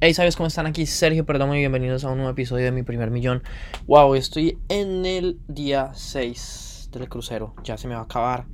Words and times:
Hey, 0.00 0.14
¿sabes 0.14 0.36
cómo 0.36 0.46
están 0.46 0.66
aquí? 0.66 0.86
Sergio 0.86 1.26
Perdomo 1.26 1.56
y 1.56 1.58
bienvenidos 1.58 2.04
a 2.04 2.10
un 2.10 2.18
nuevo 2.18 2.30
episodio 2.30 2.66
de 2.66 2.70
Mi 2.70 2.84
Primer 2.84 3.10
Millón. 3.10 3.42
Wow, 3.88 4.14
estoy 4.14 4.56
en 4.68 5.04
el 5.04 5.40
día 5.48 5.90
6 5.92 6.90
del 6.92 7.08
crucero. 7.08 7.56
Ya 7.64 7.76
se 7.76 7.88
me 7.88 7.94
va 7.94 8.02
a 8.02 8.04
acabar. 8.04 8.46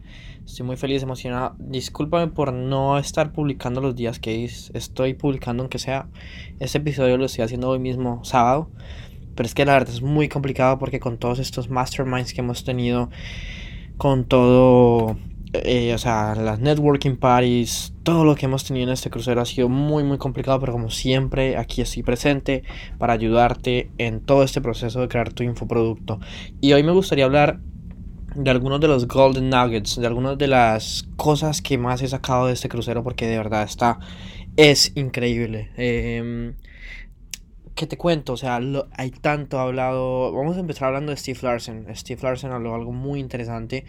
Estoy 0.42 0.64
muy 0.64 0.78
feliz, 0.78 1.02
emocionado. 1.02 1.54
Discúlpame 1.58 2.28
por 2.28 2.54
no 2.54 2.96
estar 2.96 3.34
publicando 3.34 3.82
los 3.82 3.94
días 3.94 4.18
que 4.18 4.42
estoy 4.46 5.12
publicando, 5.12 5.62
aunque 5.62 5.78
sea 5.78 6.08
este 6.60 6.78
episodio 6.78 7.18
lo 7.18 7.26
estoy 7.26 7.44
haciendo 7.44 7.68
hoy 7.68 7.78
mismo, 7.78 8.24
sábado. 8.24 8.70
Pero 9.34 9.46
es 9.46 9.54
que 9.54 9.66
la 9.66 9.74
verdad 9.74 9.92
es 9.92 10.00
muy 10.00 10.30
complicado 10.30 10.78
porque 10.78 10.98
con 10.98 11.18
todos 11.18 11.40
estos 11.40 11.68
masterminds 11.68 12.32
que 12.32 12.40
hemos 12.40 12.64
tenido, 12.64 13.10
con 13.98 14.24
todo 14.24 15.18
eh, 15.52 15.94
o 15.94 15.98
sea, 15.98 16.34
las 16.34 16.58
networking 16.58 17.16
parties, 17.16 17.93
todo 18.04 18.24
lo 18.24 18.36
que 18.36 18.46
hemos 18.46 18.64
tenido 18.64 18.86
en 18.86 18.92
este 18.92 19.10
crucero 19.10 19.40
ha 19.40 19.46
sido 19.46 19.68
muy 19.68 20.04
muy 20.04 20.18
complicado, 20.18 20.60
pero 20.60 20.72
como 20.72 20.90
siempre 20.90 21.56
aquí 21.56 21.80
estoy 21.80 22.02
presente 22.02 22.62
para 22.98 23.14
ayudarte 23.14 23.90
en 23.98 24.20
todo 24.20 24.44
este 24.44 24.60
proceso 24.60 25.00
de 25.00 25.08
crear 25.08 25.32
tu 25.32 25.42
infoproducto. 25.42 26.20
Y 26.60 26.74
hoy 26.74 26.82
me 26.82 26.92
gustaría 26.92 27.24
hablar 27.24 27.60
de 28.36 28.50
algunos 28.50 28.80
de 28.80 28.88
los 28.88 29.08
golden 29.08 29.48
nuggets, 29.48 29.98
de 29.98 30.06
algunas 30.06 30.36
de 30.36 30.48
las 30.48 31.08
cosas 31.16 31.62
que 31.62 31.78
más 31.78 32.02
he 32.02 32.08
sacado 32.08 32.46
de 32.46 32.52
este 32.52 32.68
crucero 32.68 33.02
porque 33.02 33.26
de 33.26 33.38
verdad 33.38 33.62
está 33.62 33.98
es 34.56 34.92
increíble. 34.94 35.70
Eh, 35.76 36.54
¿Qué 37.74 37.86
te 37.88 37.96
cuento? 37.96 38.34
O 38.34 38.36
sea, 38.36 38.60
hay 38.92 39.10
tanto 39.10 39.58
hablado. 39.58 40.32
Vamos 40.32 40.56
a 40.56 40.60
empezar 40.60 40.88
hablando 40.88 41.10
de 41.10 41.16
Steve 41.16 41.40
Larsen. 41.42 41.86
Steve 41.96 42.20
Larsen 42.22 42.52
habló 42.52 42.74
algo 42.74 42.92
muy 42.92 43.18
interesante. 43.18 43.84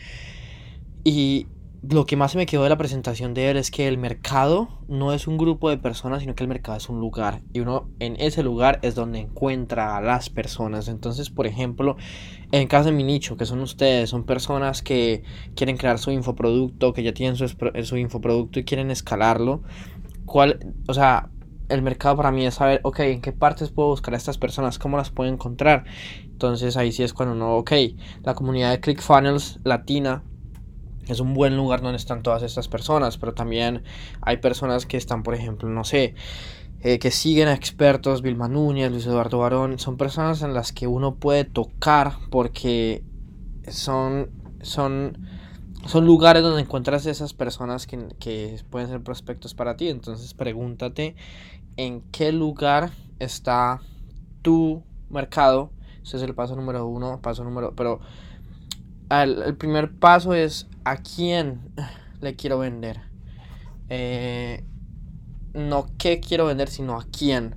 Y 1.03 1.45
lo 1.89 2.05
que 2.05 2.15
más 2.15 2.31
se 2.31 2.37
me 2.37 2.45
quedó 2.45 2.63
de 2.63 2.69
la 2.69 2.77
presentación 2.77 3.33
de 3.33 3.49
él 3.49 3.57
es 3.57 3.71
que 3.71 3.87
el 3.87 3.97
mercado 3.97 4.69
no 4.87 5.13
es 5.13 5.27
un 5.27 5.37
grupo 5.37 5.69
de 5.69 5.77
personas, 5.77 6.21
sino 6.21 6.35
que 6.35 6.43
el 6.43 6.47
mercado 6.47 6.77
es 6.77 6.89
un 6.89 6.99
lugar. 6.99 7.41
Y 7.53 7.59
uno 7.59 7.89
en 7.99 8.15
ese 8.19 8.43
lugar 8.43 8.79
es 8.81 8.95
donde 8.95 9.19
encuentra 9.19 9.97
a 9.97 10.01
las 10.01 10.29
personas. 10.29 10.87
Entonces, 10.87 11.29
por 11.29 11.47
ejemplo, 11.47 11.97
en 12.51 12.67
caso 12.67 12.89
de 12.89 12.95
mi 12.95 13.03
nicho, 13.03 13.37
que 13.37 13.45
son 13.45 13.59
ustedes, 13.59 14.09
son 14.09 14.23
personas 14.23 14.81
que 14.81 15.23
quieren 15.55 15.77
crear 15.77 15.99
su 15.99 16.11
infoproducto, 16.11 16.93
que 16.93 17.03
ya 17.03 17.13
tienen 17.13 17.35
su, 17.35 17.47
su 17.83 17.97
infoproducto 17.97 18.59
y 18.59 18.63
quieren 18.65 18.89
escalarlo. 18.89 19.61
¿Cuál, 20.25 20.73
o 20.87 20.93
sea, 20.93 21.29
el 21.69 21.81
mercado 21.81 22.15
para 22.15 22.31
mí 22.31 22.45
es 22.45 22.55
saber, 22.55 22.79
ok, 22.83 22.99
en 23.01 23.21
qué 23.21 23.31
partes 23.31 23.71
puedo 23.71 23.89
buscar 23.89 24.13
a 24.13 24.17
estas 24.17 24.37
personas, 24.37 24.79
cómo 24.79 24.97
las 24.97 25.11
puedo 25.11 25.31
encontrar. 25.31 25.85
Entonces 26.23 26.77
ahí 26.77 26.91
sí 26.91 27.03
es 27.03 27.13
cuando 27.13 27.35
no, 27.35 27.57
ok, 27.57 27.71
la 28.23 28.33
comunidad 28.33 28.71
de 28.71 28.79
ClickFunnels 28.79 29.59
latina 29.63 30.23
es 31.07 31.19
un 31.19 31.33
buen 31.33 31.55
lugar 31.55 31.81
donde 31.81 31.97
están 31.97 32.23
todas 32.23 32.43
estas 32.43 32.67
personas, 32.67 33.17
pero 33.17 33.33
también 33.33 33.83
hay 34.21 34.37
personas 34.37 34.85
que 34.85 34.97
están, 34.97 35.23
por 35.23 35.35
ejemplo, 35.35 35.69
no 35.69 35.83
sé, 35.83 36.15
eh, 36.81 36.99
que 36.99 37.11
siguen 37.11 37.47
a 37.47 37.53
expertos, 37.53 38.21
Vilma 38.21 38.47
Núñez, 38.47 38.91
Luis 38.91 39.05
Eduardo 39.05 39.39
Barón, 39.39 39.79
son 39.79 39.97
personas 39.97 40.41
en 40.41 40.53
las 40.53 40.71
que 40.71 40.87
uno 40.87 41.15
puede 41.15 41.43
tocar 41.43 42.13
porque 42.29 43.03
son, 43.67 44.29
son, 44.61 45.27
son 45.85 46.05
lugares 46.05 46.43
donde 46.43 46.61
encuentras 46.61 47.05
esas 47.05 47.33
personas 47.33 47.87
que, 47.87 48.07
que 48.19 48.59
pueden 48.69 48.87
ser 48.87 49.01
prospectos 49.01 49.55
para 49.55 49.77
ti. 49.77 49.89
Entonces 49.89 50.33
pregúntate 50.33 51.15
en 51.77 52.01
qué 52.11 52.31
lugar 52.31 52.91
está 53.19 53.81
tu 54.41 54.83
mercado. 55.09 55.71
Ese 56.03 56.17
es 56.17 56.23
el 56.23 56.35
paso 56.35 56.55
número 56.55 56.85
uno, 56.85 57.19
paso 57.19 57.43
número, 57.43 57.73
pero 57.75 57.99
el 59.09 59.55
primer 59.55 59.91
paso 59.91 60.33
es 60.33 60.67
a 60.85 60.97
quién 60.97 61.59
le 62.21 62.35
quiero 62.35 62.59
vender. 62.59 63.01
Eh, 63.89 64.63
no 65.53 65.87
qué 65.97 66.19
quiero 66.19 66.45
vender, 66.45 66.69
sino 66.69 66.99
a 66.99 67.05
quién. 67.05 67.55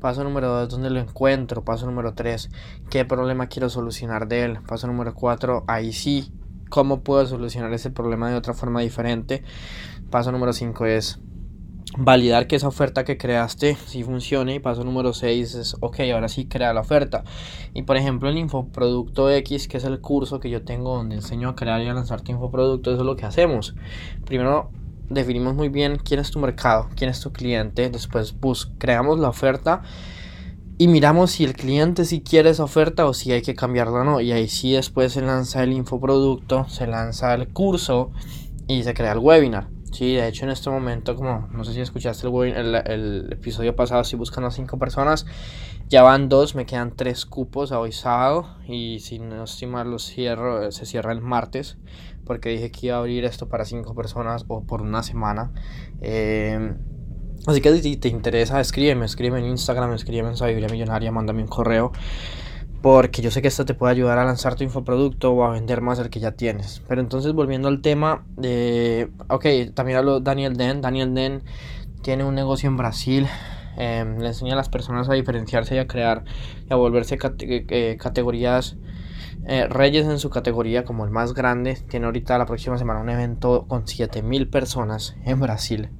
Paso 0.00 0.24
número 0.24 0.48
2, 0.48 0.70
¿dónde 0.70 0.90
lo 0.90 0.98
encuentro? 0.98 1.62
Paso 1.62 1.84
número 1.84 2.14
3, 2.14 2.48
¿qué 2.88 3.04
problema 3.04 3.48
quiero 3.48 3.68
solucionar 3.68 4.28
de 4.28 4.44
él? 4.44 4.58
Paso 4.66 4.86
número 4.86 5.14
4, 5.14 5.64
ahí 5.68 5.92
sí, 5.92 6.32
¿cómo 6.70 7.02
puedo 7.02 7.26
solucionar 7.26 7.70
ese 7.74 7.90
problema 7.90 8.30
de 8.30 8.36
otra 8.36 8.54
forma 8.54 8.80
diferente? 8.80 9.44
Paso 10.10 10.32
número 10.32 10.54
5 10.54 10.86
es 10.86 11.20
validar 11.96 12.46
que 12.46 12.56
esa 12.56 12.68
oferta 12.68 13.04
que 13.04 13.16
creaste 13.16 13.76
sí 13.86 14.02
funcione. 14.02 14.54
Y 14.54 14.60
paso 14.60 14.84
número 14.84 15.12
6 15.12 15.54
es, 15.54 15.76
ok, 15.80 16.00
ahora 16.12 16.28
sí 16.28 16.46
crea 16.46 16.72
la 16.72 16.80
oferta. 16.80 17.24
Y 17.74 17.82
por 17.82 17.96
ejemplo, 17.96 18.28
el 18.28 18.38
infoproducto 18.38 19.30
X, 19.30 19.68
que 19.68 19.78
es 19.78 19.84
el 19.84 20.00
curso 20.00 20.40
que 20.40 20.50
yo 20.50 20.62
tengo 20.62 20.96
donde 20.96 21.16
enseño 21.16 21.50
a 21.50 21.54
crear 21.54 21.80
y 21.82 21.88
a 21.88 21.94
lanzar 21.94 22.20
tu 22.20 22.32
infoproducto, 22.32 22.90
eso 22.90 23.00
es 23.00 23.06
lo 23.06 23.16
que 23.16 23.26
hacemos. 23.26 23.74
Primero 24.24 24.70
definimos 25.08 25.54
muy 25.54 25.68
bien 25.68 25.98
quién 26.02 26.20
es 26.20 26.30
tu 26.30 26.38
mercado, 26.38 26.88
quién 26.94 27.10
es 27.10 27.20
tu 27.20 27.32
cliente. 27.32 27.90
Después 27.90 28.38
bus 28.38 28.72
creamos 28.78 29.18
la 29.18 29.28
oferta. 29.28 29.82
Y 30.78 30.88
miramos 30.88 31.32
si 31.32 31.44
el 31.44 31.52
cliente 31.52 32.06
si 32.06 32.22
quiere 32.22 32.48
esa 32.48 32.64
oferta 32.64 33.04
o 33.04 33.12
si 33.12 33.32
hay 33.32 33.42
que 33.42 33.54
cambiarla 33.54 34.00
o 34.00 34.04
no. 34.04 34.20
Y 34.22 34.32
ahí 34.32 34.48
sí 34.48 34.72
después 34.72 35.12
se 35.12 35.20
lanza 35.20 35.62
el 35.62 35.74
infoproducto, 35.74 36.66
se 36.70 36.86
lanza 36.86 37.34
el 37.34 37.48
curso 37.48 38.12
y 38.66 38.82
se 38.82 38.94
crea 38.94 39.12
el 39.12 39.18
webinar. 39.18 39.68
Sí, 39.92 40.14
de 40.14 40.28
hecho 40.28 40.44
en 40.44 40.50
este 40.50 40.70
momento, 40.70 41.16
como 41.16 41.48
no 41.52 41.64
sé 41.64 41.74
si 41.74 41.80
escuchaste 41.80 42.28
el, 42.28 42.74
el, 42.74 43.32
episodio 43.32 43.74
pasado, 43.74 44.02
estoy 44.02 44.18
buscando 44.18 44.48
a 44.48 44.50
cinco 44.52 44.78
personas. 44.78 45.26
Ya 45.88 46.02
van 46.02 46.28
dos, 46.28 46.54
me 46.54 46.64
quedan 46.64 46.94
tres 46.94 47.26
cupos 47.26 47.72
a 47.72 47.80
hoy 47.80 47.90
sábado. 47.90 48.56
Y 48.68 49.00
si 49.00 49.18
no 49.18 49.42
estoy 49.44 49.66
mal, 49.66 49.90
los 49.90 50.04
cierro, 50.04 50.70
se 50.70 50.86
cierra 50.86 51.12
el 51.12 51.20
martes. 51.20 51.76
Porque 52.24 52.50
dije 52.50 52.70
que 52.70 52.86
iba 52.86 52.96
a 52.96 52.98
abrir 53.00 53.24
esto 53.24 53.48
para 53.48 53.64
cinco 53.64 53.94
personas 53.94 54.44
o 54.46 54.62
por 54.62 54.82
una 54.82 55.02
semana. 55.02 55.52
Eh, 56.00 56.72
así 57.46 57.60
que 57.60 57.82
si 57.82 57.96
te 57.96 58.08
interesa, 58.08 58.60
escríbeme, 58.60 59.06
escríbeme 59.06 59.40
en 59.40 59.46
Instagram, 59.46 59.92
escríbeme 59.94 60.28
en 60.28 60.36
Sabiduría 60.36 60.68
Millonaria, 60.68 61.10
mándame 61.10 61.42
un 61.42 61.48
correo 61.48 61.90
porque 62.82 63.20
yo 63.20 63.30
sé 63.30 63.42
que 63.42 63.48
esto 63.48 63.64
te 63.64 63.74
puede 63.74 63.92
ayudar 63.92 64.18
a 64.18 64.24
lanzar 64.24 64.54
tu 64.54 64.64
infoproducto 64.64 65.32
o 65.32 65.44
a 65.44 65.50
vender 65.50 65.80
más 65.82 65.98
del 65.98 66.08
que 66.08 66.20
ya 66.20 66.32
tienes. 66.32 66.82
Pero 66.88 67.00
entonces 67.00 67.32
volviendo 67.32 67.68
al 67.68 67.82
tema, 67.82 68.24
de 68.36 69.10
ok, 69.28 69.74
también 69.74 69.98
hablo 69.98 70.20
Daniel 70.20 70.56
Den. 70.56 70.80
Daniel 70.80 71.14
Den 71.14 71.42
tiene 72.02 72.24
un 72.24 72.34
negocio 72.34 72.68
en 72.68 72.76
Brasil. 72.76 73.26
Em, 73.76 74.18
le 74.18 74.28
enseña 74.28 74.54
a 74.54 74.56
las 74.56 74.68
personas 74.68 75.08
a 75.08 75.14
diferenciarse 75.14 75.74
y 75.74 75.78
a 75.78 75.86
crear 75.86 76.24
y 76.68 76.72
a 76.72 76.76
volverse 76.76 77.18
eh, 77.40 77.96
categorías 77.98 78.76
eh, 79.46 79.66
reyes 79.68 80.06
en 80.06 80.18
su 80.18 80.28
categoría 80.30 80.84
como 80.84 81.04
el 81.04 81.10
más 81.10 81.34
grande. 81.34 81.76
Tiene 81.88 82.06
ahorita 82.06 82.38
la 82.38 82.46
próxima 82.46 82.78
semana 82.78 83.00
un 83.00 83.10
evento 83.10 83.66
con 83.68 83.86
7000 83.86 84.48
personas 84.48 85.16
en 85.24 85.40
Brasil. 85.40 85.90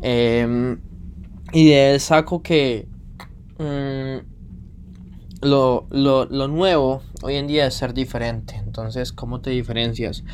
Em, 0.00 0.80
y 1.52 1.68
de 1.68 1.92
él 1.92 2.00
saco 2.00 2.42
que... 2.42 2.88
Mm, 3.58 4.37
lo, 5.40 5.86
lo, 5.90 6.24
lo, 6.26 6.48
nuevo 6.48 7.02
hoy 7.22 7.36
en 7.36 7.46
día 7.46 7.66
es 7.66 7.74
ser 7.74 7.94
diferente. 7.94 8.56
Entonces, 8.56 9.12
¿cómo 9.12 9.40
te 9.40 9.50
diferencias? 9.50 10.24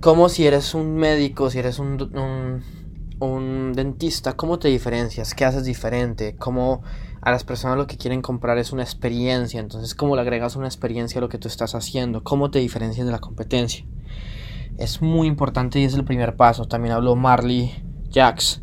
Como 0.00 0.28
si 0.28 0.46
eres 0.46 0.74
un 0.74 0.96
médico, 0.96 1.50
si 1.50 1.58
eres 1.58 1.78
un, 1.78 2.00
un, 2.16 2.62
un, 3.18 3.72
dentista, 3.74 4.36
¿cómo 4.36 4.58
te 4.58 4.68
diferencias? 4.68 5.34
¿Qué 5.34 5.44
haces 5.44 5.64
diferente? 5.64 6.36
¿Cómo 6.36 6.82
a 7.20 7.30
las 7.32 7.44
personas 7.44 7.76
lo 7.76 7.86
que 7.86 7.96
quieren 7.96 8.22
comprar 8.22 8.58
es 8.58 8.72
una 8.72 8.82
experiencia? 8.82 9.60
Entonces, 9.60 9.94
¿cómo 9.94 10.14
le 10.14 10.22
agregas 10.22 10.56
una 10.56 10.68
experiencia 10.68 11.18
a 11.18 11.20
lo 11.20 11.28
que 11.28 11.38
tú 11.38 11.48
estás 11.48 11.74
haciendo? 11.74 12.22
¿Cómo 12.22 12.50
te 12.50 12.60
diferencias 12.60 13.06
de 13.06 13.12
la 13.12 13.18
competencia? 13.18 13.84
Es 14.78 15.02
muy 15.02 15.26
importante 15.26 15.80
y 15.80 15.84
es 15.84 15.94
el 15.94 16.04
primer 16.04 16.36
paso. 16.36 16.66
También 16.66 16.94
habló 16.94 17.16
Marley 17.16 17.82
Jacks 18.10 18.62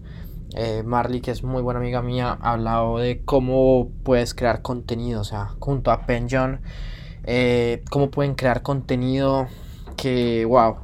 eh, 0.55 0.83
Marley, 0.83 1.19
que 1.19 1.31
es 1.31 1.43
muy 1.43 1.61
buena 1.61 1.81
amiga 1.81 2.01
mía, 2.01 2.37
ha 2.41 2.53
hablado 2.53 2.97
de 2.97 3.21
cómo 3.25 3.91
puedes 4.03 4.33
crear 4.33 4.61
contenido, 4.61 5.19
o 5.19 5.25
sea, 5.25 5.49
junto 5.59 5.91
a 5.91 6.05
Penjon, 6.05 6.61
eh, 7.25 7.83
cómo 7.91 8.09
pueden 8.09 8.35
crear 8.35 8.61
contenido 8.61 9.47
que, 9.97 10.45
wow, 10.45 10.77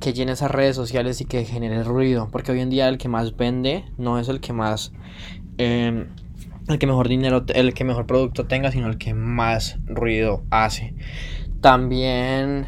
que 0.00 0.12
llene 0.12 0.32
esas 0.32 0.50
redes 0.50 0.76
sociales 0.76 1.22
y 1.22 1.24
que 1.24 1.46
genere 1.46 1.82
ruido, 1.82 2.28
porque 2.30 2.52
hoy 2.52 2.60
en 2.60 2.68
día 2.68 2.88
el 2.88 2.98
que 2.98 3.08
más 3.08 3.34
vende 3.36 3.86
no 3.96 4.18
es 4.18 4.28
el 4.28 4.40
que 4.40 4.52
más, 4.52 4.92
em, 5.56 6.08
el 6.68 6.78
que 6.78 6.86
mejor 6.86 7.08
dinero, 7.08 7.42
el 7.54 7.72
que 7.72 7.84
mejor 7.84 8.06
producto 8.06 8.46
tenga, 8.46 8.70
sino 8.70 8.86
el 8.86 8.98
que 8.98 9.14
más 9.14 9.78
ruido 9.86 10.42
hace. 10.50 10.94
También, 11.62 12.66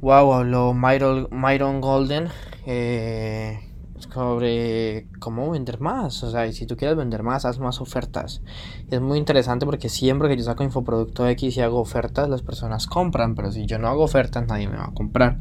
wow, 0.00 0.32
habló 0.32 0.74
Myron, 0.74 1.80
Golden. 1.80 2.28
Eh, 2.66 3.69
sobre 4.12 5.08
cómo 5.18 5.50
vender 5.50 5.80
más. 5.80 6.22
O 6.22 6.30
sea, 6.30 6.50
si 6.52 6.66
tú 6.66 6.76
quieres 6.76 6.96
vender 6.96 7.22
más, 7.22 7.44
haz 7.44 7.58
más 7.58 7.80
ofertas. 7.80 8.42
Es 8.90 9.00
muy 9.00 9.18
interesante 9.18 9.66
porque 9.66 9.88
siempre 9.88 10.28
que 10.28 10.36
yo 10.36 10.44
saco 10.44 10.64
infoproducto 10.64 11.28
X 11.28 11.56
y 11.56 11.60
hago 11.60 11.80
ofertas, 11.80 12.28
las 12.28 12.42
personas 12.42 12.86
compran. 12.86 13.34
Pero 13.34 13.52
si 13.52 13.66
yo 13.66 13.78
no 13.78 13.88
hago 13.88 14.04
ofertas, 14.04 14.46
nadie 14.46 14.68
me 14.68 14.76
va 14.76 14.86
a 14.86 14.94
comprar. 14.94 15.38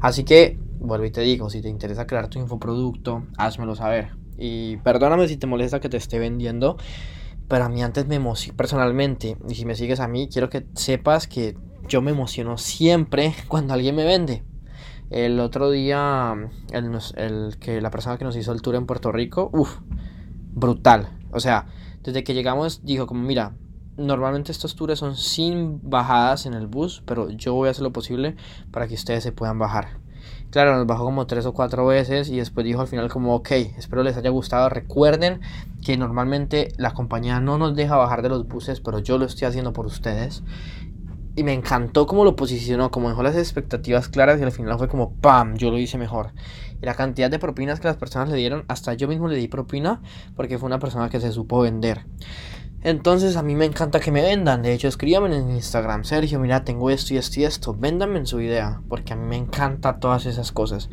Así 0.00 0.24
que, 0.24 0.58
vuelvo 0.78 1.06
y 1.06 1.10
te 1.10 1.22
digo, 1.22 1.50
si 1.50 1.62
te 1.62 1.68
interesa 1.68 2.06
crear 2.06 2.28
tu 2.28 2.38
infoproducto, 2.38 3.24
házmelo 3.36 3.74
saber. 3.74 4.10
Y 4.38 4.76
perdóname 4.78 5.28
si 5.28 5.36
te 5.36 5.46
molesta 5.46 5.80
que 5.80 5.88
te 5.88 5.96
esté 5.96 6.18
vendiendo. 6.18 6.76
Pero 7.48 7.64
a 7.64 7.68
mí 7.68 7.82
antes 7.82 8.06
me 8.06 8.16
emocionó 8.16 8.56
personalmente. 8.56 9.36
Y 9.48 9.54
si 9.54 9.64
me 9.64 9.74
sigues 9.74 10.00
a 10.00 10.08
mí, 10.08 10.28
quiero 10.28 10.50
que 10.50 10.66
sepas 10.74 11.26
que 11.26 11.56
yo 11.88 12.02
me 12.02 12.10
emociono 12.10 12.58
siempre 12.58 13.34
cuando 13.48 13.74
alguien 13.74 13.94
me 13.96 14.04
vende. 14.04 14.44
El 15.10 15.38
otro 15.40 15.70
día, 15.70 16.34
el, 16.72 17.58
que 17.58 17.80
la 17.80 17.90
persona 17.90 18.18
que 18.18 18.24
nos 18.24 18.36
hizo 18.36 18.52
el 18.52 18.62
tour 18.62 18.74
en 18.74 18.86
Puerto 18.86 19.12
Rico, 19.12 19.50
uff, 19.52 19.78
brutal. 20.52 21.08
O 21.30 21.40
sea, 21.40 21.66
Desde 22.02 22.22
que 22.22 22.34
llegamos 22.34 22.84
dijo 22.84 23.06
como, 23.06 23.22
mira, 23.22 23.54
normalmente 23.96 24.52
estos 24.52 24.76
tours 24.76 24.98
son 24.98 25.16
sin 25.16 25.80
bajadas 25.82 26.46
en 26.46 26.54
el 26.54 26.66
bus, 26.68 27.02
pero 27.04 27.30
yo 27.30 27.54
voy 27.54 27.68
a 27.68 27.72
hacer 27.72 27.82
lo 27.82 27.92
posible 27.92 28.36
para 28.70 28.86
que 28.86 28.94
ustedes 28.94 29.24
se 29.24 29.32
puedan 29.32 29.58
bajar. 29.58 29.98
Claro, 30.50 30.76
nos 30.76 30.86
bajó 30.86 31.04
como 31.04 31.26
tres 31.26 31.44
o 31.46 31.52
cuatro 31.52 31.86
veces 31.86 32.28
y 32.30 32.36
después 32.36 32.64
dijo 32.64 32.80
al 32.80 32.86
final 32.86 33.08
como, 33.08 33.34
ok, 33.34 33.50
espero 33.76 34.02
les 34.02 34.16
haya 34.16 34.30
gustado. 34.30 34.68
Recuerden 34.68 35.40
que 35.84 35.96
normalmente 35.96 36.72
la 36.78 36.94
compañía 36.94 37.40
no 37.40 37.58
nos 37.58 37.74
deja 37.74 37.96
bajar 37.96 38.22
de 38.22 38.28
los 38.28 38.46
buses, 38.46 38.80
pero 38.80 39.00
yo 39.00 39.18
lo 39.18 39.24
estoy 39.24 39.48
haciendo 39.48 39.72
por 39.72 39.86
ustedes. 39.86 40.42
Y 41.36 41.44
me 41.44 41.52
encantó 41.52 42.06
cómo 42.06 42.24
lo 42.24 42.34
posicionó, 42.34 42.90
como 42.90 43.10
dejó 43.10 43.22
las 43.22 43.36
expectativas 43.36 44.08
claras 44.08 44.40
y 44.40 44.42
al 44.42 44.52
final 44.52 44.78
fue 44.78 44.88
como 44.88 45.12
¡pam! 45.20 45.56
Yo 45.56 45.70
lo 45.70 45.78
hice 45.78 45.98
mejor. 45.98 46.32
Y 46.80 46.86
la 46.86 46.94
cantidad 46.94 47.30
de 47.30 47.38
propinas 47.38 47.78
que 47.78 47.88
las 47.88 47.98
personas 47.98 48.30
le 48.30 48.36
dieron, 48.36 48.64
hasta 48.68 48.94
yo 48.94 49.06
mismo 49.06 49.28
le 49.28 49.36
di 49.36 49.46
propina 49.46 50.00
porque 50.34 50.58
fue 50.58 50.66
una 50.66 50.78
persona 50.78 51.10
que 51.10 51.20
se 51.20 51.32
supo 51.32 51.60
vender. 51.60 52.06
Entonces 52.86 53.36
a 53.36 53.42
mí 53.42 53.56
me 53.56 53.64
encanta 53.64 53.98
que 53.98 54.12
me 54.12 54.22
vendan. 54.22 54.62
De 54.62 54.72
hecho, 54.72 54.86
escríbanme 54.86 55.34
en 55.36 55.50
Instagram, 55.50 56.04
Sergio, 56.04 56.38
mira, 56.38 56.64
tengo 56.64 56.88
esto 56.90 57.14
y 57.14 57.16
esto 57.16 57.40
y 57.40 57.44
esto. 57.44 57.74
Véndanme 57.74 58.18
en 58.18 58.26
su 58.26 58.40
idea, 58.40 58.80
porque 58.88 59.12
a 59.12 59.16
mí 59.16 59.26
me 59.26 59.36
encanta 59.36 59.98
todas 59.98 60.24
esas 60.24 60.52
cosas. 60.52 60.88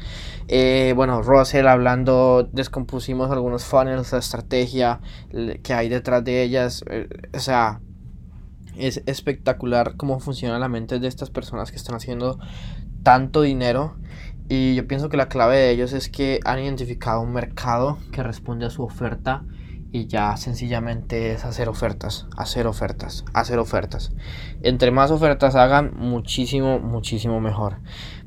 Eh, 0.47 0.93
bueno, 0.95 1.21
Russell 1.21 1.67
hablando, 1.67 2.49
descompusimos 2.51 3.29
algunos 3.29 3.65
funnels, 3.65 4.11
la 4.11 4.17
estrategia 4.17 5.01
que 5.61 5.73
hay 5.73 5.87
detrás 5.87 6.23
de 6.23 6.41
ellas. 6.41 6.83
Eh, 6.89 7.07
o 7.31 7.39
sea, 7.39 7.79
es 8.77 9.03
espectacular 9.05 9.95
cómo 9.97 10.19
funciona 10.19 10.59
la 10.59 10.69
mente 10.69 10.99
de 10.99 11.07
estas 11.07 11.29
personas 11.29 11.71
que 11.71 11.77
están 11.77 11.95
haciendo 11.95 12.39
tanto 13.03 13.41
dinero. 13.41 13.95
Y 14.49 14.75
yo 14.75 14.87
pienso 14.87 15.09
que 15.09 15.17
la 15.17 15.29
clave 15.29 15.57
de 15.57 15.71
ellos 15.71 15.93
es 15.93 16.09
que 16.09 16.39
han 16.45 16.59
identificado 16.59 17.21
un 17.21 17.33
mercado 17.33 17.97
que 18.11 18.23
responde 18.23 18.65
a 18.65 18.69
su 18.69 18.83
oferta 18.83 19.43
y 19.93 20.07
ya 20.07 20.35
sencillamente 20.37 21.33
es 21.33 21.45
hacer 21.45 21.69
ofertas, 21.69 22.25
hacer 22.35 22.65
ofertas, 22.65 23.23
hacer 23.33 23.59
ofertas. 23.59 24.11
Entre 24.63 24.89
más 24.89 25.11
ofertas 25.11 25.55
hagan, 25.55 25.93
muchísimo, 25.95 26.79
muchísimo 26.79 27.39
mejor. 27.39 27.77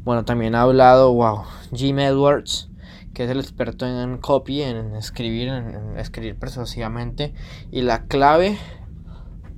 Bueno, 0.05 0.25
también 0.25 0.55
ha 0.55 0.63
hablado, 0.63 1.13
wow, 1.13 1.43
Jim 1.75 1.99
Edwards, 1.99 2.71
que 3.13 3.25
es 3.25 3.31
el 3.31 3.41
experto 3.41 3.85
en 3.85 4.19
copy, 4.19 4.63
en 4.63 4.95
escribir, 4.95 5.49
en 5.49 5.99
escribir 5.99 6.39
persuasivamente. 6.39 7.35
Y 7.73 7.83
la 7.83 8.05
clave 8.05 8.57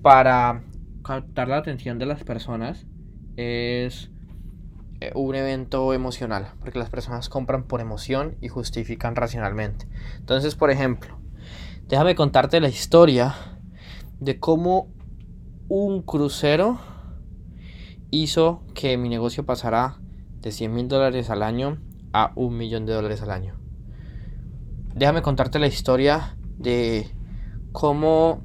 para 0.00 0.62
captar 1.08 1.48
la 1.48 1.56
atención 1.56 1.98
de 1.98 2.04
las 2.04 2.22
personas 2.22 2.86
es 3.36 4.10
eh, 5.00 5.10
un 5.14 5.34
evento 5.34 5.94
emocional, 5.94 6.52
porque 6.60 6.78
las 6.78 6.90
personas 6.90 7.30
compran 7.30 7.62
por 7.62 7.80
emoción 7.80 8.36
y 8.42 8.48
justifican 8.48 9.16
racionalmente. 9.16 9.88
Entonces, 10.18 10.54
por 10.54 10.70
ejemplo, 10.70 11.18
déjame 11.88 12.14
contarte 12.14 12.60
la 12.60 12.68
historia 12.68 13.34
de 14.20 14.38
cómo 14.38 14.92
un 15.68 16.02
crucero 16.02 16.78
hizo 18.10 18.62
que 18.74 18.98
mi 18.98 19.08
negocio 19.08 19.46
pasara 19.46 19.96
de 20.42 20.52
100 20.52 20.74
mil 20.74 20.88
dólares 20.88 21.30
al 21.30 21.42
año 21.42 21.78
a 22.12 22.32
un 22.36 22.58
millón 22.58 22.84
de 22.84 22.92
dólares 22.92 23.22
al 23.22 23.30
año. 23.30 23.54
Déjame 24.94 25.22
contarte 25.22 25.58
la 25.58 25.68
historia 25.68 26.36
de 26.58 27.08
cómo 27.72 28.42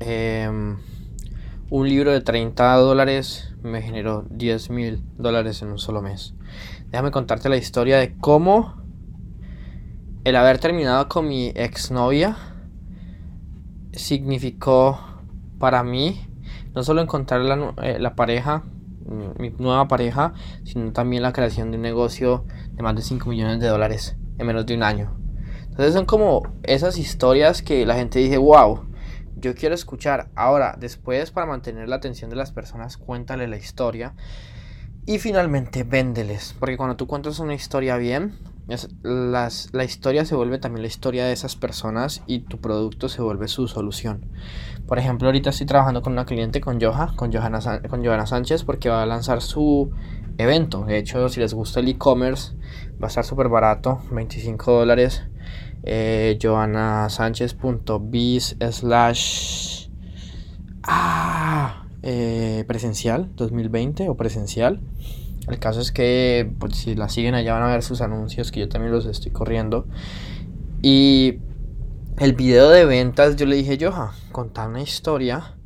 eh, 0.00 0.76
un 1.76 1.88
libro 1.88 2.12
de 2.12 2.20
30 2.20 2.76
dólares 2.76 3.52
me 3.64 3.82
generó 3.82 4.24
10 4.30 4.70
mil 4.70 5.02
dólares 5.18 5.60
en 5.60 5.72
un 5.72 5.78
solo 5.80 6.02
mes. 6.02 6.32
Déjame 6.92 7.10
contarte 7.10 7.48
la 7.48 7.56
historia 7.56 7.98
de 7.98 8.16
cómo 8.16 8.76
el 10.22 10.36
haber 10.36 10.60
terminado 10.60 11.08
con 11.08 11.26
mi 11.26 11.48
exnovia 11.56 12.36
significó 13.90 15.00
para 15.58 15.82
mí 15.82 16.24
no 16.76 16.84
solo 16.84 17.02
encontrar 17.02 17.40
la, 17.40 17.74
eh, 17.82 17.98
la, 17.98 18.14
pareja, 18.14 18.62
mm, 19.06 19.42
mi 19.42 19.50
nueva 19.58 19.88
pareja, 19.88 20.32
sino 20.62 20.92
también 20.92 21.24
la 21.24 21.32
creación 21.32 21.72
de 21.72 21.76
un 21.78 21.82
negocio 21.82 22.44
de 22.70 22.84
más 22.84 22.94
de 22.94 23.02
5 23.02 23.28
millones 23.28 23.58
de 23.58 23.66
dólares 23.66 24.16
en 24.38 24.46
menos 24.46 24.64
de 24.64 24.76
un 24.76 24.84
año. 24.84 25.18
Entonces 25.70 25.92
son 25.92 26.06
como 26.06 26.54
esas 26.62 26.98
historias 26.98 27.62
que 27.62 27.84
la 27.84 27.96
gente 27.96 28.20
dice, 28.20 28.38
wow, 28.38 28.93
yo 29.36 29.54
quiero 29.54 29.74
escuchar. 29.74 30.28
Ahora, 30.34 30.76
después, 30.78 31.30
para 31.30 31.46
mantener 31.46 31.88
la 31.88 31.96
atención 31.96 32.30
de 32.30 32.36
las 32.36 32.52
personas, 32.52 32.96
cuéntale 32.96 33.48
la 33.48 33.56
historia. 33.56 34.14
Y 35.06 35.18
finalmente, 35.18 35.84
véndeles. 35.84 36.54
Porque 36.58 36.76
cuando 36.76 36.96
tú 36.96 37.06
cuentas 37.06 37.38
una 37.38 37.54
historia 37.54 37.96
bien, 37.96 38.38
las, 39.02 39.68
la 39.72 39.84
historia 39.84 40.24
se 40.24 40.34
vuelve 40.34 40.58
también 40.58 40.82
la 40.82 40.88
historia 40.88 41.26
de 41.26 41.32
esas 41.32 41.56
personas 41.56 42.22
y 42.26 42.40
tu 42.40 42.58
producto 42.58 43.08
se 43.08 43.20
vuelve 43.20 43.48
su 43.48 43.68
solución. 43.68 44.30
Por 44.86 44.98
ejemplo, 44.98 45.28
ahorita 45.28 45.50
estoy 45.50 45.66
trabajando 45.66 46.00
con 46.00 46.14
una 46.14 46.24
cliente, 46.24 46.60
con 46.60 46.80
Joha, 46.80 47.14
con 47.16 47.32
Johanna, 47.32 47.60
con 47.88 48.04
Johanna 48.04 48.26
Sánchez, 48.26 48.64
porque 48.64 48.88
va 48.88 49.02
a 49.02 49.06
lanzar 49.06 49.42
su 49.42 49.90
evento. 50.38 50.84
De 50.84 50.98
hecho, 50.98 51.28
si 51.28 51.40
les 51.40 51.54
gusta 51.54 51.80
el 51.80 51.88
e-commerce, 51.88 52.52
va 53.02 53.06
a 53.06 53.08
estar 53.08 53.24
súper 53.24 53.48
barato, 53.48 54.00
25 54.10 54.72
dólares 54.72 55.22
eh, 55.82 56.38
slash 58.70 59.88
ah, 60.82 61.86
eh, 62.02 62.64
presencial 62.66 63.30
2020 63.36 64.08
o 64.08 64.16
presencial. 64.16 64.80
El 65.48 65.58
caso 65.58 65.80
es 65.80 65.92
que 65.92 66.50
pues, 66.58 66.76
si 66.76 66.94
la 66.94 67.08
siguen 67.08 67.34
allá 67.34 67.52
van 67.52 67.62
a 67.64 67.66
ver 67.66 67.82
sus 67.82 68.00
anuncios 68.00 68.50
que 68.50 68.60
yo 68.60 68.68
también 68.68 68.92
los 68.92 69.04
estoy 69.06 69.30
corriendo. 69.30 69.86
Y 70.80 71.38
el 72.18 72.32
video 72.34 72.70
de 72.70 72.84
ventas 72.84 73.36
yo 73.36 73.46
le 73.46 73.56
dije, 73.56 73.78
Joha, 73.80 74.12
contar 74.32 74.68
una 74.68 74.80
historia 74.80 75.56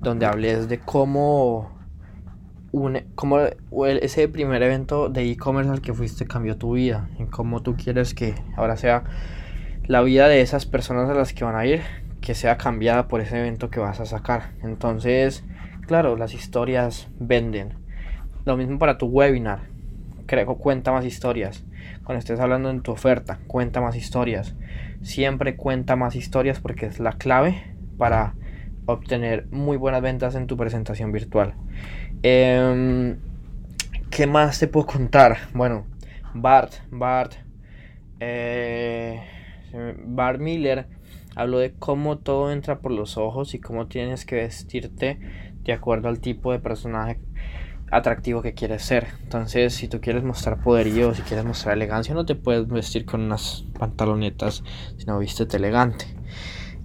donde 0.00 0.26
hables 0.26 0.68
de 0.68 0.78
cómo, 0.78 1.75
un, 2.76 3.00
cómo 3.14 3.38
ese 3.86 4.28
primer 4.28 4.62
evento 4.62 5.08
de 5.08 5.30
e-commerce 5.30 5.70
al 5.70 5.80
que 5.80 5.94
fuiste 5.94 6.26
cambió 6.26 6.56
tu 6.56 6.74
vida. 6.74 7.08
Y 7.18 7.24
cómo 7.24 7.62
tú 7.62 7.74
quieres 7.76 8.14
que 8.14 8.34
ahora 8.56 8.76
sea 8.76 9.04
la 9.86 10.02
vida 10.02 10.28
de 10.28 10.42
esas 10.42 10.66
personas 10.66 11.08
a 11.08 11.14
las 11.14 11.32
que 11.32 11.44
van 11.44 11.56
a 11.56 11.64
ir 11.64 11.80
que 12.20 12.34
sea 12.34 12.56
cambiada 12.56 13.06
por 13.06 13.20
ese 13.20 13.38
evento 13.38 13.70
que 13.70 13.80
vas 13.80 14.00
a 14.00 14.04
sacar. 14.04 14.50
Entonces, 14.62 15.44
claro, 15.86 16.16
las 16.16 16.34
historias 16.34 17.08
venden. 17.18 17.74
Lo 18.44 18.56
mismo 18.56 18.78
para 18.78 18.98
tu 18.98 19.06
webinar. 19.06 19.60
Creo, 20.26 20.56
cuenta 20.56 20.90
más 20.90 21.04
historias. 21.04 21.64
Cuando 22.04 22.18
estés 22.18 22.40
hablando 22.40 22.68
en 22.68 22.82
tu 22.82 22.90
oferta, 22.90 23.38
cuenta 23.46 23.80
más 23.80 23.94
historias. 23.96 24.56
Siempre 25.02 25.56
cuenta 25.56 25.94
más 25.94 26.16
historias 26.16 26.60
porque 26.60 26.86
es 26.86 26.98
la 26.98 27.12
clave 27.12 27.76
para 27.96 28.34
obtener 28.86 29.46
muy 29.50 29.76
buenas 29.76 30.02
ventas 30.02 30.34
en 30.34 30.46
tu 30.46 30.56
presentación 30.56 31.12
virtual. 31.12 31.54
Em, 32.28 33.20
¿Qué 34.10 34.26
más 34.26 34.58
te 34.58 34.66
puedo 34.66 34.84
contar? 34.84 35.38
Bueno, 35.54 35.86
Bart, 36.34 36.72
Bart. 36.90 37.34
Eh, 38.18 39.22
Bar 40.04 40.40
Miller 40.40 40.88
habló 41.36 41.58
de 41.58 41.74
cómo 41.74 42.18
todo 42.18 42.50
entra 42.50 42.80
por 42.80 42.90
los 42.90 43.16
ojos 43.16 43.54
y 43.54 43.60
cómo 43.60 43.86
tienes 43.86 44.24
que 44.24 44.34
vestirte 44.34 45.20
de 45.62 45.72
acuerdo 45.72 46.08
al 46.08 46.18
tipo 46.18 46.50
de 46.50 46.58
personaje 46.58 47.20
atractivo 47.92 48.42
que 48.42 48.54
quieres 48.54 48.82
ser. 48.82 49.06
Entonces, 49.22 49.74
si 49.74 49.86
tú 49.86 50.00
quieres 50.00 50.24
mostrar 50.24 50.60
poderío, 50.60 51.14
si 51.14 51.22
quieres 51.22 51.44
mostrar 51.44 51.76
elegancia, 51.76 52.12
no 52.12 52.26
te 52.26 52.34
puedes 52.34 52.66
vestir 52.66 53.04
con 53.04 53.20
unas 53.20 53.64
pantalonetas, 53.78 54.64
sino 54.96 55.20
vístete 55.20 55.58
elegante. 55.58 56.06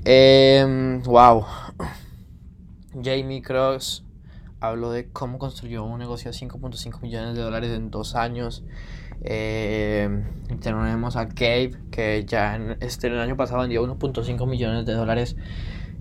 Em, 0.06 1.02
wow. 1.02 1.44
Jamie 2.94 3.42
Cross 3.42 4.06
habló 4.62 4.92
de 4.92 5.10
cómo 5.10 5.40
construyó 5.40 5.84
un 5.84 6.00
negocio 6.00 6.32
de 6.32 6.38
5.5 6.38 7.02
millones 7.02 7.36
de 7.36 7.42
dólares 7.42 7.72
en 7.72 7.90
dos 7.90 8.16
años. 8.16 8.64
Eh, 9.24 10.24
tenemos 10.62 11.16
a 11.16 11.26
Gabe, 11.26 11.74
que 11.92 12.24
ya 12.26 12.56
en, 12.56 12.78
este, 12.80 13.08
el 13.08 13.20
año 13.20 13.36
pasado 13.36 13.62
vendió 13.62 13.84
1.5 13.84 14.48
millones 14.48 14.86
de 14.86 14.94
dólares 14.94 15.36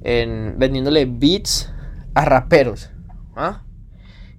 en, 0.03 0.59
vendiéndole 0.59 1.07
beats 1.07 1.73
a 2.15 2.25
raperos. 2.27 2.91
¿ah? 3.35 3.63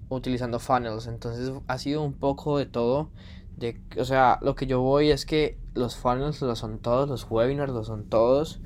Utilizando 0.07 0.59
funnels. 0.59 1.07
Entonces 1.07 1.51
ha 1.67 1.77
sido 1.79 2.03
un 2.03 2.13
poco 2.13 2.59
de 2.59 2.67
todo. 2.67 3.09
De, 3.57 3.81
o 3.97 4.05
sea, 4.05 4.37
lo 4.41 4.55
que 4.55 4.67
yo 4.67 4.81
voy 4.81 5.09
es 5.09 5.25
que 5.25 5.57
los 5.73 5.95
funnels 5.95 6.41
lo 6.41 6.55
son 6.55 6.79
todos, 6.79 7.09
los 7.09 7.29
webinars 7.29 7.73
lo 7.73 7.83
son 7.83 8.07
todos. 8.07 8.61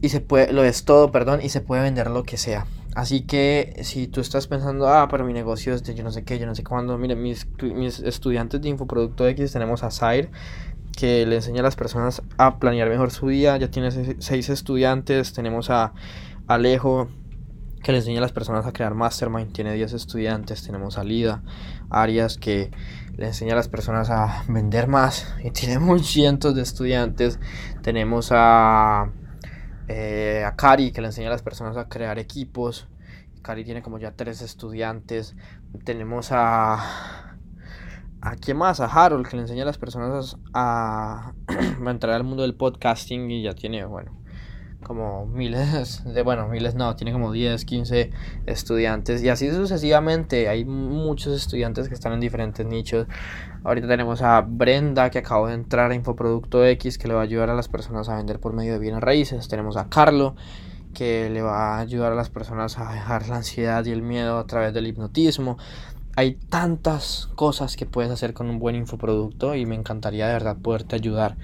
Y 0.00 0.08
se 0.08 0.20
puede, 0.20 0.52
lo 0.52 0.64
es 0.64 0.84
todo, 0.84 1.12
perdón, 1.12 1.40
y 1.42 1.50
se 1.50 1.60
puede 1.60 1.82
vender 1.82 2.10
lo 2.10 2.22
que 2.22 2.36
sea. 2.36 2.66
Así 2.94 3.22
que 3.22 3.80
si 3.82 4.08
tú 4.08 4.20
estás 4.20 4.46
pensando, 4.46 4.88
ah, 4.88 5.08
pero 5.08 5.24
mi 5.24 5.32
negocio 5.32 5.74
es 5.74 5.84
de 5.84 5.94
yo 5.94 6.02
no 6.02 6.10
sé 6.10 6.24
qué, 6.24 6.38
yo 6.38 6.46
no 6.46 6.54
sé 6.54 6.64
cuándo, 6.64 6.98
mire, 6.98 7.14
mis, 7.14 7.46
mis 7.62 8.00
estudiantes 8.00 8.60
de 8.60 8.68
Infoproducto 8.68 9.28
X 9.28 9.52
tenemos 9.52 9.84
a 9.84 9.90
Zaire, 9.90 10.30
que 10.96 11.24
le 11.26 11.36
enseña 11.36 11.60
a 11.60 11.62
las 11.62 11.76
personas 11.76 12.22
a 12.36 12.58
planear 12.58 12.88
mejor 12.88 13.10
su 13.12 13.28
día, 13.28 13.56
ya 13.58 13.70
tiene 13.70 13.90
seis 14.18 14.48
estudiantes, 14.48 15.32
tenemos 15.32 15.70
a 15.70 15.92
Alejo, 16.48 17.08
que 17.82 17.92
le 17.92 17.98
enseña 17.98 18.18
a 18.18 18.22
las 18.22 18.32
personas 18.32 18.66
a 18.66 18.72
crear 18.72 18.94
mastermind, 18.94 19.52
tiene 19.52 19.72
10 19.72 19.92
estudiantes, 19.94 20.62
tenemos 20.64 20.98
a 20.98 21.04
Lida, 21.04 21.42
Arias, 21.88 22.36
que 22.36 22.70
le 23.16 23.28
enseña 23.28 23.54
a 23.54 23.56
las 23.56 23.68
personas 23.68 24.10
a 24.10 24.44
vender 24.48 24.86
más, 24.86 25.34
y 25.42 25.50
tiene 25.52 25.78
cientos 26.00 26.54
de 26.54 26.62
estudiantes, 26.62 27.38
tenemos 27.82 28.30
a 28.32 29.10
eh, 29.92 30.44
a 30.44 30.54
Cari, 30.54 30.92
que 30.92 31.00
le 31.00 31.08
enseña 31.08 31.26
a 31.26 31.32
las 31.32 31.42
personas 31.42 31.76
a 31.76 31.88
crear 31.88 32.20
equipos. 32.20 32.86
Cari 33.42 33.64
tiene 33.64 33.82
como 33.82 33.98
ya 33.98 34.12
tres 34.12 34.40
estudiantes. 34.40 35.34
Tenemos 35.84 36.30
a... 36.30 37.36
¿A 38.22 38.36
quién 38.36 38.56
más? 38.56 38.78
A 38.80 38.84
Harold, 38.84 39.26
que 39.26 39.34
le 39.34 39.42
enseña 39.42 39.64
a 39.64 39.66
las 39.66 39.78
personas 39.78 40.36
a, 40.54 41.32
a 41.86 41.90
entrar 41.90 42.14
al 42.14 42.22
mundo 42.22 42.42
del 42.42 42.54
podcasting 42.54 43.32
y 43.32 43.42
ya 43.42 43.54
tiene, 43.54 43.84
bueno, 43.84 44.12
como 44.90 45.24
miles 45.24 46.02
de, 46.14 46.22
bueno, 46.22 46.48
miles 46.48 46.74
no, 46.74 46.96
tiene 46.96 47.12
como 47.12 47.30
10, 47.30 47.64
15 47.64 48.10
estudiantes 48.46 49.22
y 49.22 49.28
así 49.28 49.48
sucesivamente. 49.48 50.48
Hay 50.48 50.64
muchos 50.64 51.32
estudiantes 51.32 51.86
que 51.86 51.94
están 51.94 52.12
en 52.12 52.18
diferentes 52.18 52.66
nichos. 52.66 53.06
Ahorita 53.62 53.86
tenemos 53.86 54.20
a 54.20 54.40
Brenda 54.40 55.08
que 55.10 55.18
acabó 55.18 55.46
de 55.46 55.54
entrar 55.54 55.92
a 55.92 55.94
Infoproducto 55.94 56.66
X 56.66 56.98
que 56.98 57.06
le 57.06 57.14
va 57.14 57.20
a 57.20 57.22
ayudar 57.22 57.50
a 57.50 57.54
las 57.54 57.68
personas 57.68 58.08
a 58.08 58.16
vender 58.16 58.40
por 58.40 58.52
medio 58.52 58.72
de 58.72 58.80
bienes 58.80 59.00
raíces. 59.00 59.46
Tenemos 59.46 59.76
a 59.76 59.88
Carlo 59.88 60.34
que 60.92 61.30
le 61.30 61.40
va 61.40 61.76
a 61.76 61.78
ayudar 61.78 62.10
a 62.10 62.16
las 62.16 62.28
personas 62.28 62.76
a 62.76 62.92
dejar 62.92 63.28
la 63.28 63.36
ansiedad 63.36 63.84
y 63.84 63.92
el 63.92 64.02
miedo 64.02 64.38
a 64.38 64.46
través 64.48 64.74
del 64.74 64.88
hipnotismo. 64.88 65.56
Hay 66.16 66.34
tantas 66.34 67.28
cosas 67.36 67.76
que 67.76 67.86
puedes 67.86 68.10
hacer 68.10 68.34
con 68.34 68.50
un 68.50 68.58
buen 68.58 68.74
infoproducto 68.74 69.54
y 69.54 69.64
me 69.64 69.76
encantaría 69.76 70.26
de 70.26 70.32
verdad 70.32 70.56
poderte 70.60 70.96
ayudar 70.96 71.36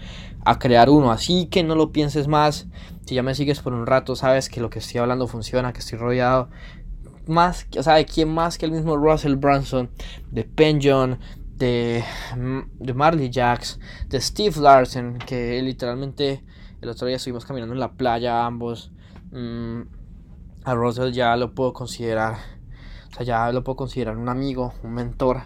a 0.45 0.59
crear 0.59 0.91
uno. 0.91 1.11
Así 1.11 1.47
que 1.47 1.63
no 1.63 1.75
lo 1.75 1.93
pienses 1.93 2.29
más. 2.29 2.67
Si 3.07 3.15
ya 3.15 3.23
me 3.23 3.35
sigues 3.35 3.61
por 3.61 3.73
un 3.73 3.87
rato, 3.87 4.17
sabes 4.17 4.49
que 4.49 4.61
lo 4.61 4.71
que 4.71 4.81
estoy 4.81 5.01
hablando 5.01 5.29
funciona, 5.29 5.73
que 5.73 5.81
estoy 5.81 5.99
rodeado 5.99 6.51
más, 7.27 7.67
o 7.77 7.83
sea, 7.83 7.95
de 7.95 8.07
quién 8.07 8.29
más 8.29 8.57
que 8.59 8.67
el 8.67 8.73
mismo 8.73 8.97
Russell 8.97 9.35
Brunson, 9.35 9.91
de 10.31 10.45
Penjon, 10.45 11.19
de, 11.57 12.05
de 12.79 12.95
Marley 12.95 13.31
Jacks, 13.31 13.81
de 14.09 14.21
Steve 14.21 14.61
Larsen, 14.61 15.19
que 15.19 15.61
literalmente 15.63 16.45
el 16.81 16.89
otro 16.89 17.07
día 17.07 17.17
estuvimos 17.17 17.45
caminando 17.45 17.75
en 17.75 17.81
la 17.81 17.93
playa 17.93 18.47
ambos. 18.47 18.93
Mm, 19.33 19.83
a 20.65 20.75
Russell 20.75 21.13
ya 21.13 21.37
lo 21.37 21.55
puedo 21.55 21.73
considerar 21.73 22.37
sea, 23.17 23.25
ya 23.25 23.53
lo 23.53 23.65
puedo 23.65 23.77
considerar 23.77 24.17
un 24.17 24.29
amigo, 24.29 24.75
un 24.83 24.95
mentor. 24.95 25.43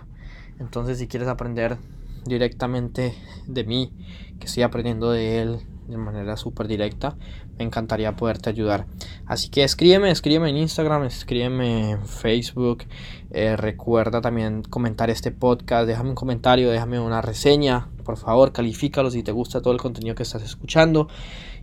Entonces, 0.58 0.98
si 0.98 1.08
quieres 1.08 1.28
aprender 1.28 1.78
directamente 2.24 3.14
de 3.46 3.64
mí, 3.64 3.92
que 4.38 4.46
estoy 4.46 4.62
aprendiendo 4.62 5.10
de 5.10 5.42
él 5.42 5.60
de 5.88 5.96
manera 5.96 6.36
súper 6.36 6.68
directa, 6.68 7.16
me 7.58 7.64
encantaría 7.64 8.16
poderte 8.16 8.48
ayudar. 8.48 8.86
Así 9.26 9.50
que 9.50 9.64
escríbeme, 9.64 10.10
escríbeme 10.10 10.50
en 10.50 10.56
Instagram, 10.56 11.04
escríbeme 11.04 11.90
en 11.90 12.06
Facebook. 12.06 12.84
Eh, 13.30 13.56
recuerda 13.56 14.20
también 14.20 14.62
comentar 14.62 15.10
este 15.10 15.30
podcast, 15.30 15.86
déjame 15.86 16.10
un 16.10 16.14
comentario, 16.14 16.70
déjame 16.70 17.00
una 17.00 17.20
reseña, 17.20 17.88
por 18.00 18.16
favor, 18.16 18.52
califícalo 18.52 19.10
si 19.10 19.22
te 19.22 19.32
gusta 19.32 19.60
todo 19.60 19.72
el 19.72 19.80
contenido 19.80 20.14
que 20.14 20.22
estás 20.22 20.42
escuchando. 20.42 21.08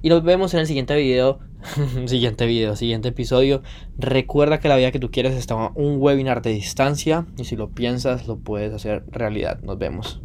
Y 0.02 0.10
nos 0.10 0.24
vemos 0.24 0.54
en 0.54 0.62
el 0.62 0.68
siguiente 0.68 0.96
video. 0.96 1.40
siguiente 2.06 2.46
video, 2.46 2.76
siguiente 2.76 3.10
episodio. 3.10 3.62
Recuerda 3.98 4.60
que 4.60 4.70
la 4.70 4.78
vida 4.78 4.92
que 4.92 5.00
tú 5.00 5.12
quieres 5.12 5.36
está 5.36 5.56
un 5.56 5.98
webinar 6.00 6.42
de 6.42 6.52
distancia. 6.52 7.26
Y 7.38 7.46
si 7.46 7.56
lo 7.56 7.70
piensas, 7.70 8.28
lo 8.28 8.38
puedes 8.38 8.74
hacer 8.74 9.04
realidad. 9.10 9.60
Nos 9.62 9.78
vemos. 9.78 10.22